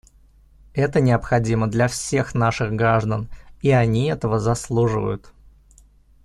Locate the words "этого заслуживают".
4.07-5.31